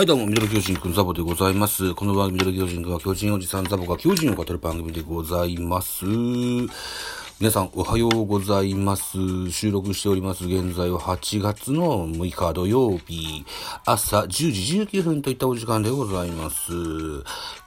[0.00, 1.94] はい、どうも、ミドル巨人くんザボでございます。
[1.94, 6.06] この番組、ミドル巨人くんは巨人おじさんザボが巨人を語る番組でございます。
[6.06, 9.50] 皆さん、おはようございます。
[9.50, 10.46] 収録しております。
[10.46, 13.44] 現在は8月の6日土曜日、
[13.84, 16.72] 朝10時19分といったお時間でございます。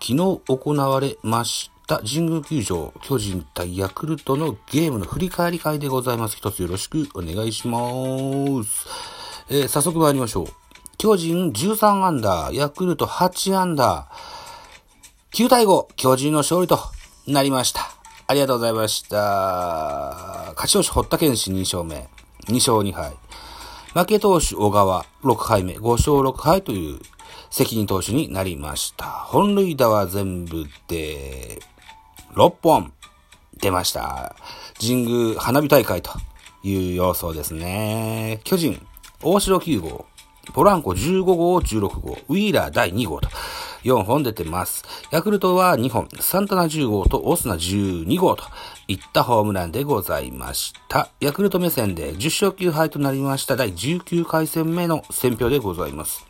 [0.01, 0.15] 昨日
[0.47, 6.37] 行われました神宮球場、巨人対ヤクルトのゲームの振り返り会でございます。
[6.37, 7.77] 一つよろしくお願いしま
[8.63, 9.13] す。
[9.49, 10.62] えー早速参りましょう。
[11.03, 16.79] 巨人13アンダー、ヤクルト8アンダー、9対5、巨人の勝利と
[17.27, 17.81] なりました。
[18.25, 19.17] ありがとうございました。
[20.55, 22.07] 勝ち投手堀田健士2勝目、
[22.47, 23.17] 2勝2敗。
[23.93, 27.01] 負け投手小川6敗目、5勝6敗という
[27.51, 29.05] 責任投手になりました。
[29.05, 31.59] 本塁打は全部で
[32.35, 32.93] 6本
[33.59, 34.37] 出ました。
[34.79, 36.11] 神宮花火大会と
[36.63, 38.39] いう様相ですね。
[38.45, 38.81] 巨人、
[39.21, 40.05] 大城9号、
[40.51, 43.29] ポランコ15号、16号、ウィーラー第2号と
[43.83, 44.83] 4本出てます。
[45.11, 48.43] ヤクルトは2本、サンタナ10号とオスナ12号と
[48.87, 51.09] いったホームランでございました。
[51.19, 56.25] ヤクルト目線で10勝9敗となりました第19回戦目の選票でございます。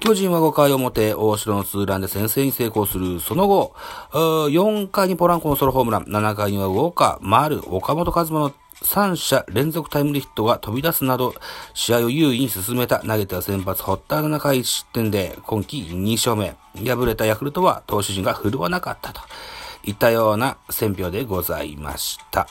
[0.00, 3.20] 巨人は5回表、大城のツーランで先制に成功する。
[3.20, 3.74] その後、
[4.12, 8.50] 4回にポランコのソロホームラン、7回にはウォーカー、丸、岡本和真の
[8.82, 11.34] 3者連続タイムリーヒットが飛び出すなど、
[11.74, 16.56] 試合を優位に進めた投げては先発、ホッター7回1失点で、今季2勝目。
[16.74, 19.20] 敗れたヤクルトは投手陣が振るわなかったと
[19.84, 22.48] いったような選票でございました。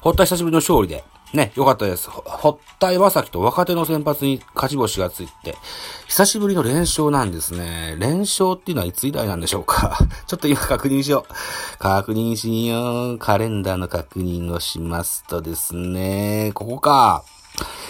[0.00, 1.04] ホッター久しぶりの勝利で、
[1.36, 2.10] ね、よかったです。
[2.10, 5.54] ほ堀田山崎と若手の先発に勝ち星がついて、
[6.08, 7.96] 久しぶりの連勝なんですね。
[7.98, 11.78] 連勝っていうのはいつ以来なんでしょうか ちょっと今確認しよう。
[11.78, 13.18] 確認しよう。
[13.18, 17.22] カレンダーの確認をしますとですね、ここか。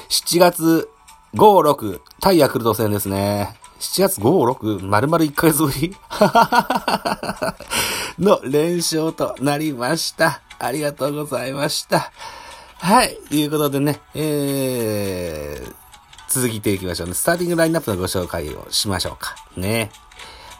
[0.08, 0.88] 7月
[1.34, 3.56] 5、6、対ヤクルト戦ですね。
[3.78, 5.94] 7月5、6、丸々1ヶ月ぶり？
[8.18, 10.40] の連勝となりました。
[10.58, 12.10] ありがとうございました。
[12.78, 13.16] はい。
[13.28, 15.74] ということでね、えー、
[16.28, 17.14] 続いていきましょうね。
[17.14, 19.36] スターティングラインナップのご紹介をしましょうか。
[19.56, 19.90] ね。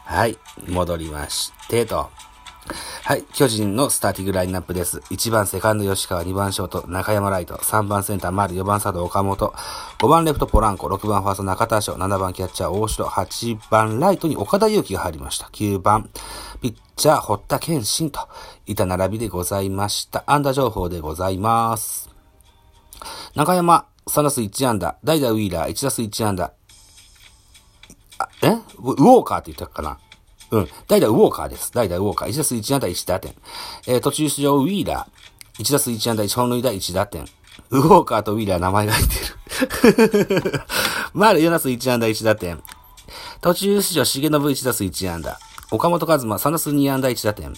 [0.05, 0.39] はい。
[0.67, 2.11] 戻りまして、と。
[3.05, 3.25] はい。
[3.33, 4.99] 巨人のスターティングラインナップです。
[5.11, 9.55] 1番セカンド吉川、2番ショート中山ライト、3番センター丸、4番サード岡本、
[9.99, 15.47] 5番レフトポランコ、6番ファースト中田翔、7番キャッチャー大城、8番ライトに岡田祐希が入りました。
[15.47, 16.11] 9番
[16.61, 18.29] ピッチャー堀田健信と
[18.67, 20.25] いた並びでございました。
[20.27, 22.11] 安打情報でございます。
[23.35, 26.53] 中山、3打数1安打、代打ウィーラー、1打数1安打、
[28.19, 28.49] あえ？
[28.79, 29.99] ウウォーカーって言ったかな？
[30.51, 30.69] うん。
[30.87, 31.73] 代打ウォーカーです。
[31.73, 32.29] 代打ウォーカー。
[32.29, 33.35] 1打数1安打1打点。
[33.87, 35.63] えー途中出場ウィーラー。
[35.63, 37.25] 1打数1安打1本塁打1打点。
[37.71, 40.63] ウォーカーとウィーラー名前が入ってる。
[41.15, 42.63] 丸4打数1安打1打点。
[43.41, 45.39] 途中出場重信1打数1安打。
[45.71, 47.53] 岡本和真3打数2安打1打点。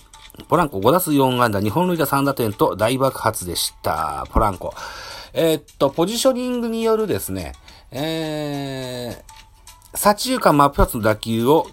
[0.49, 4.25] ポランコ5打数4安打2本塁打3打点と大爆発でした。
[4.31, 4.73] ポランコ。
[5.33, 7.53] えーっと、ポジショニングによるですね、
[7.91, 11.69] えー、左中間真っ二つの打球を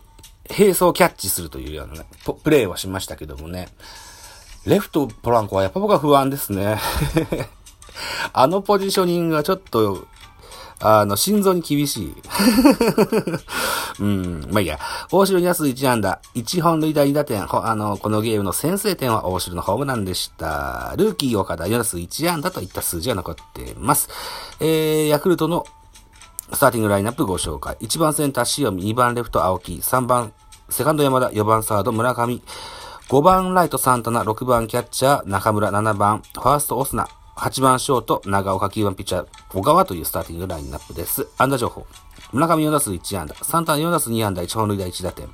[0.49, 2.05] 並走キャッチするというようなね、
[2.43, 3.67] プレーをしましたけどもね。
[4.65, 6.79] レフトポランコはやっぱ僕は不安ですね。
[8.33, 10.07] あのポジショニングはちょっと、
[10.79, 12.15] あの、心臓に厳しい。
[14.01, 14.79] うん、まあいいや。
[15.11, 20.93] 大城2打数1安打、1本塁打2打点、あの、このゲームの先制点は大城のホームランでした。
[20.97, 24.09] ルーキー岡田4打数1安打といった数字が残っています。
[24.59, 25.65] えー、ヤクルトの
[26.53, 27.75] スターティングラインナップご紹介。
[27.81, 30.31] 1番センター塩見、2番レフト青木、3番
[30.69, 32.41] セカンド山田、4番サード村上、
[33.09, 39.27] 5番ライトサンタナ、6番キャッチャー中村、7番ファーストオスナ、8番ショート長岡、9番ピッチャー。
[39.49, 41.27] 小川というスターティングラインナップです。
[41.37, 41.85] 安打情報。
[42.31, 45.27] 村上4打数1安打、サンタナ4打数2安打、1本塁打1打点。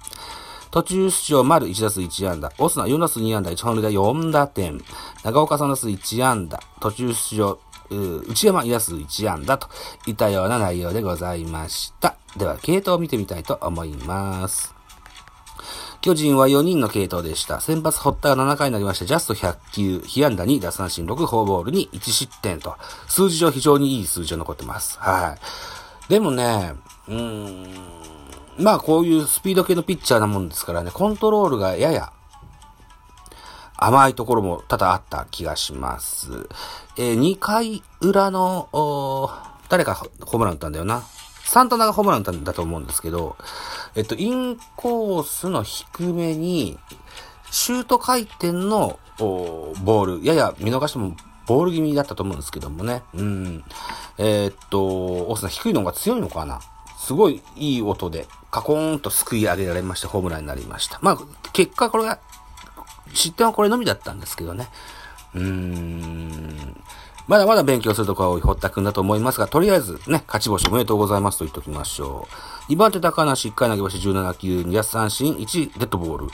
[0.71, 4.81] 途中出場丸1打数1安打、オスナ4打数2安打、1本塁打4打点。
[5.24, 7.59] 長岡3打数1安打、途中出場
[7.91, 9.69] う内山2打数1安打と
[10.07, 12.15] いったような内容でございました。
[12.38, 14.73] では、系統を見てみたいと思います。
[16.01, 17.61] 巨人は4人の系統でした。
[17.61, 22.75] 先発堀田が7回になりまして、ジャスト100球、被安打2、奪三振6、フォーボールに1失点と、
[23.07, 24.97] 数字上非常にいい数字が残ってます。
[24.99, 25.38] は
[26.09, 26.11] い。
[26.11, 26.73] でもね、
[27.07, 27.67] うーん、
[28.57, 32.11] まあこういうスピード系のピッチャーなもんですからね、コントロールがやや
[33.83, 36.48] 甘いところも多々あった気がします。
[36.98, 38.69] えー2回裏の、
[39.69, 41.04] 誰かホームラン打ったんだよな。
[41.44, 43.36] サンタナがホームラン打ったんだと思うんですけど、
[43.95, 46.78] えっと、インコースの低めに、
[47.50, 51.16] シュート回転のーボール、やや見逃しても
[51.48, 53.01] ボール気味だったと思うんですけどもね。
[53.16, 53.63] うん。
[54.19, 56.60] えーっと、オスナ低いのが強いのかな
[56.98, 61.00] すごいいい音で、カコーンとすくい上げられまして、ホームランになりました。
[61.01, 61.18] まあ、
[61.51, 62.19] 結果これが、
[63.13, 64.69] 失点はこれのみだったんですけどね。
[65.34, 66.81] うーん。
[67.28, 72.28] まだまだ勉強するところは多い堀田くんだと思いますが、とりあえずね、勝ち星おめでとうございますと言っておきましょ
[72.68, 72.72] う。
[72.74, 76.28] 2番手高梨1回投げ星17球、2奪三振、1デッドボール。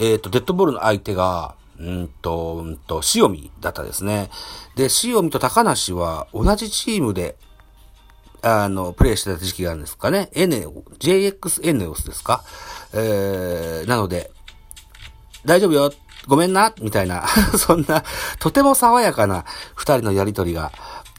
[0.00, 4.30] えっ、ー、と、デッドボールの相手が、うんと、うんと、塩見だったですね。
[4.76, 7.36] で、塩見と高梨は同じチームで、
[8.42, 10.30] あの、プレイしてた時期があるんですかね。
[10.32, 10.56] N、
[10.98, 12.42] JX エネオスですか
[12.94, 14.30] えー、なので、
[15.44, 15.92] 大丈夫よ、
[16.26, 17.24] ごめんな、みたいな
[17.58, 18.04] そんな、
[18.38, 19.44] とても爽やかな
[19.74, 20.70] 二人のやりとりが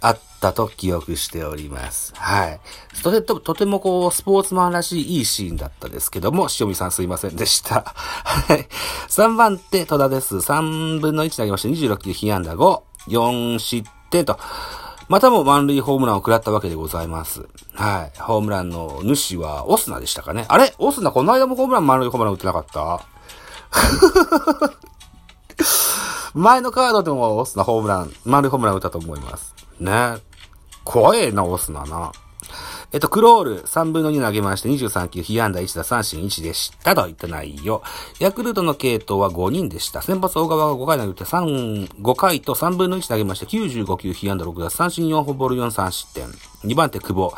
[0.01, 2.13] あったと記憶しております。
[2.15, 2.59] はい。
[3.03, 7.94] とて、ととてもこう、スポーツマンらしいいいシーンだったですけども、塩見さんすいませんでした。
[7.95, 8.68] はい。
[9.09, 10.38] 3番手、戸田です。
[10.38, 14.39] 3分の1投げまして、26球、被安打5、4失点と、
[15.09, 17.45] またも満塁ホームランを食らったわけでございます。
[17.75, 18.19] はい。
[18.19, 20.45] ホームランの主はオスナでしたかね。
[20.48, 20.74] あれ？
[20.77, 23.01] オスナこの間もホームラン満塁ホームラン打ってなかった？
[26.33, 29.53] 前のカードでもオスナホームラン、丸ホームラン打ったと思います。
[29.79, 30.17] ね。
[30.83, 32.11] 怖えな、オスナな。
[32.93, 36.93] えっと、クロール3分の2投げまして23球、被安打1打三振1でした。
[36.93, 37.81] といった内容。
[38.19, 40.01] ヤクルトの系統は5人でした。
[40.01, 46.27] 先発小川が5回投げて3、5回と3分の1投げまして95球、被安打6打三振4フォボール4三失点。
[46.65, 47.33] 2番手久保。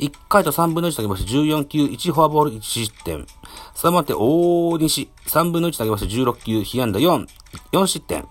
[0.00, 3.26] 1回と3分の1投げまして14球、1フォアボール1失点。
[3.74, 5.10] 3番手大西。
[5.26, 7.26] 3分の1投げまして16球、被安打4、
[7.72, 8.26] 4失点。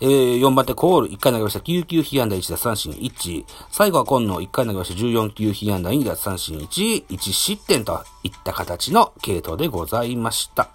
[0.00, 3.44] えー、4番手コール、1回投げました9球被安打1奪三振1。
[3.70, 10.68] 最後は今野、1回投げました14球被安打2奪三振1、1失点といった形の系統でございました。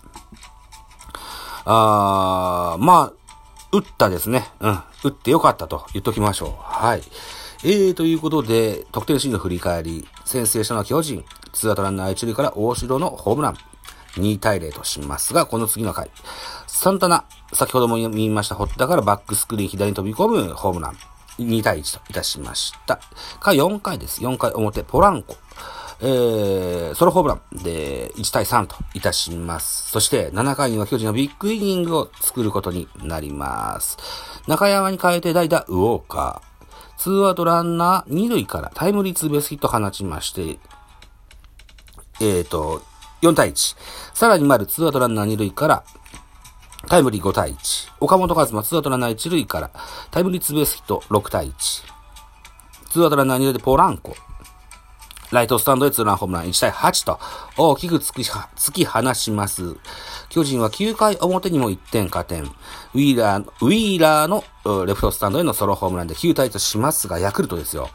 [1.66, 3.14] あー、まあ、
[3.72, 4.50] 打ったですね。
[4.60, 4.80] うん。
[5.04, 6.50] 打ってよかったと言っときましょう。
[6.60, 7.04] はい。
[7.64, 10.08] えー、ということで、得点シーンの振り返り。
[10.26, 11.24] 先制したのは巨人。
[11.54, 13.58] ツーアウトランナー1塁から大城のホームラン。
[14.18, 16.10] 2対0としますが、この次の回。
[16.66, 20.98] サンタナ、先ほども言いました、ホッタからバックスクリーン左に飛び込むホームラン。
[21.38, 23.00] 2対1といたしました。
[23.40, 24.22] か、4回です。
[24.22, 25.38] 4回表、ポランコ。
[26.04, 29.92] えー、ソロホームランで1対3といたします。
[29.92, 34.00] そして7回には巨人のビッグイニングを作ることになります。
[34.48, 36.51] 中山に変えて代打ウォーカー。
[37.02, 40.60] ツーアウトランナー2塁からタイムリーツーベースヒット放ちまして、
[42.24, 42.84] えっ、ー、と、
[43.24, 43.76] 4対1。
[44.14, 45.84] さらに丸、ツーアウトランナー2塁から、
[46.88, 47.94] タイムリー5対1。
[48.02, 49.72] 岡本和真、ツーアウトランナー1塁から、
[50.12, 51.54] タイムリーツーベースヒット6対1。
[52.92, 54.16] ツーアウトランナー2塁でポランコ。
[55.32, 57.20] ライトスタンドへツーランホームラン1対8と
[57.58, 59.78] 大きく突き突き放します。
[60.30, 62.44] 巨人は9回表にも1点加点。
[62.44, 64.44] ウィーラー、ウィーラーの
[64.86, 67.90] レフトスタンドへのソロホームランで9対としますが、ヤクルトですよ。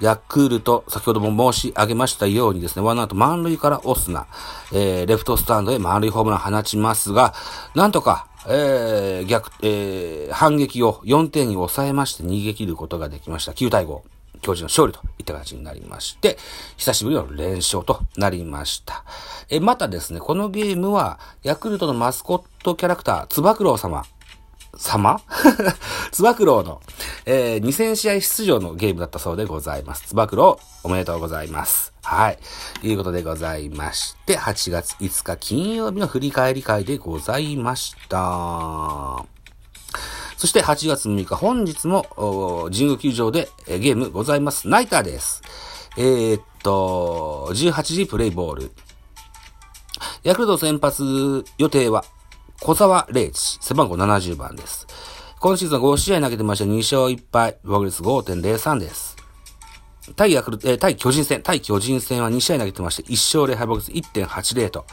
[0.00, 4.26] ヤクルト、先ほども申し上げましたようにですね、ワンアウト満塁からオスナ、
[4.72, 7.34] えー、レフトスタンドへ満塁ホームラン放ちますが、
[7.74, 13.52] なんとか、えー、逆、えー、反撃を4点に抑えまして逃げ切ることができました。
[13.52, 14.19] 9対5。
[14.40, 16.38] 巨人の勝利といった形になりまして、
[16.76, 19.04] 久しぶりの連勝となりました。
[19.48, 24.04] え、またですね、このゲームは、ヤクルトのマスコットキャラクター、つば九郎様、
[24.76, 25.20] 様？
[26.12, 26.80] つば九郎の、
[27.26, 30.08] えー、2000試合出場のゲームだったそうでございます。
[30.08, 31.92] つば九郎、おめでとうございます。
[32.02, 32.38] はい。
[32.80, 39.39] ということでございまして、8月5日金曜日の振り返り会でございました。
[40.40, 42.06] そして8月6日、本日も、
[42.72, 44.68] 神宮球場でゲームございます。
[44.68, 45.42] ナイターです。
[45.98, 48.72] えー、っと、18時プレイボール。
[50.22, 52.06] ヤクルト先発予定は、
[52.62, 54.86] 小沢玲地、背番号70番です。
[55.40, 59.16] 今シーズン5試合投げてました2勝1敗、防御率5.03です。
[60.16, 64.86] 対ヤクル、えー、対巨人戦、対巨人戦は2試合投げてまして、1勝0敗防御率1.80と、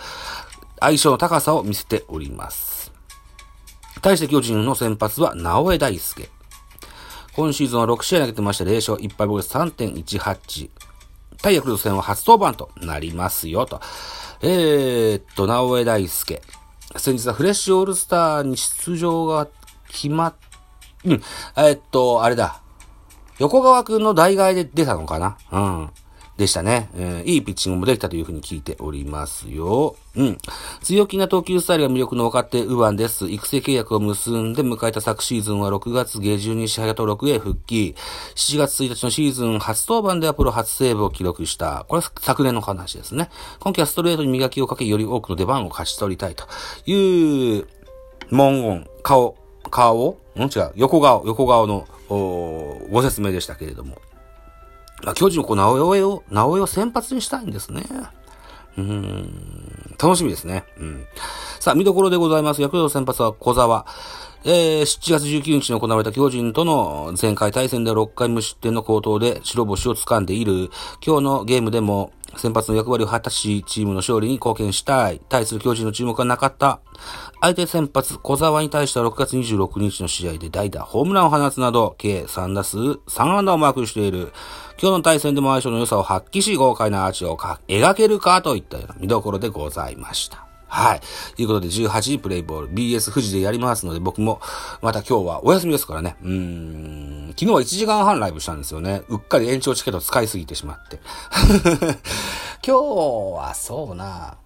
[0.81, 2.76] 相性の高さを見せております。
[4.07, 6.29] 対して巨人の先発は直江大輔。
[7.33, 10.69] 今シーズンは6試合投げてまして、0勝1敗防御率3.18。
[11.41, 13.81] 対ヤクルト戦は初登板となりますよ、と。
[14.41, 16.41] えー、っと、直江大輔。
[16.95, 19.49] 先日はフレッシュオールスターに出場が
[19.89, 20.35] 決まっ、
[21.03, 21.21] うん、
[21.57, 22.61] えっと、あれだ。
[23.39, 25.37] 横川くんの代替で出たのかな？
[25.51, 25.89] うん。
[26.37, 26.89] でしたね。
[26.95, 29.95] えー、いいピッチングもできたというふうに聞いておりますよ。
[30.15, 30.37] うん。
[30.83, 33.27] 強気な投球スタイルが魅力の分かってウバンです。
[33.27, 37.95] 育成契約を結んで迎えた昨シーズンは6月下旬に支配登録へ復帰。
[38.35, 41.85] 7月1日のシーズン初登板ではプロ初セーブを記録した。
[41.87, 43.29] これは昨年の話ですね。
[43.59, 46.45] 今季はストレートに磨きをかけ、より多くの出番を勝ち取りたいと
[46.85, 47.67] いう
[48.29, 49.35] 文言、顔、
[49.71, 50.43] 顔ん？
[50.43, 50.71] 違う。
[50.75, 53.97] 横顔、横顔のご説明でしたけれども。
[55.03, 57.83] まあ、巨人をこう、直江を、直江を先発にしたいんですね。
[58.77, 59.33] うん、
[60.01, 60.63] 楽しみですね。
[60.79, 61.05] うん。
[61.59, 62.61] さあ、見どころでございます。
[62.61, 63.85] ヤクルト先発は小沢。
[64.43, 70.69] えー、7月19日に行われた巨人との前回対戦で6回無失点の好投で白星を掴んでいる。
[71.05, 75.21] 今日のゲームでも先発の役割を果たし、チームの勝利に貢献したい。
[75.29, 76.79] 対する巨人の注目はなかった。
[77.41, 84.33] 相手先発、小沢に対しては6月26日の試合で代打、ホームランを放つなど、計3打数3安打をマークしている。
[84.79, 90.46] 今日の対戦でも相性の良さを発揮し、豪快なアーチを描けるかといったような見どころでございました。
[90.67, 91.01] はい。
[91.35, 94.41] ということで、18時プレイボール、BS 富士でやりますので、僕も、
[94.81, 96.17] また今日はお休みですからね。
[96.21, 97.27] うーん。
[97.29, 99.01] 昨日は1時間半ライブしたんですよね。
[99.07, 100.99] うっかり延長チケット使いすぎてしまって。
[102.65, 102.81] 今日
[103.37, 104.37] はそうな。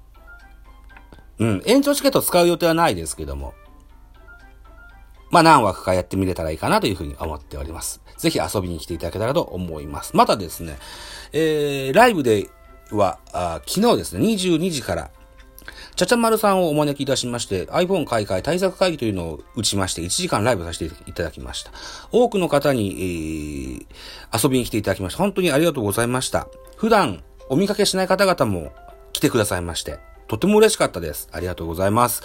[1.40, 1.64] うん。
[1.66, 3.54] 延長チケット使う予定はないですけども。
[5.32, 8.02] まあ何枠かやってみれたらいいかなというふうに思っております。
[8.18, 10.16] ぜひ遊びに来ていただけたらと思います。
[10.16, 10.78] またですね、
[11.32, 12.50] えー、ライブで
[12.92, 15.12] は、あ昨日ですね、22時から、
[16.02, 21.70] ちゃちゃまるさんをお招きいたしまして、iPhone 開会対策会議というのを打ちまして、1時間ライブさせていただきました。
[22.12, 23.86] 多くの方に、
[24.32, 25.20] えー、遊びに来ていただきました。
[25.20, 26.48] 本当にありがとうございました。
[26.76, 28.74] 普段お見かけしない方々も
[29.14, 31.30] 来てくださいまして、とても嬉しかったです。
[31.34, 32.24] ありがとうございます。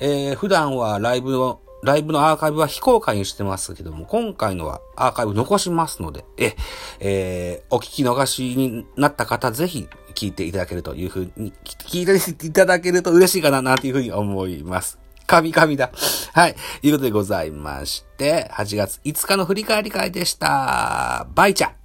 [0.00, 6.56] えー、普段はライブのライブのアーカイブは非公開にしてますけども、今回のはアーカイブ残しますので、え、
[7.00, 14.98] えー、お聞き逃しになった方、ぜひ聞いていただけるというふうに、聞いていただけると嬉しいかな、なんていうふうに思います。
[15.26, 15.90] 神々だ。
[16.32, 16.56] はい。
[16.80, 21.26] ということでございまして、8月5日の振り返り会でした。
[21.34, 21.77] バイチャ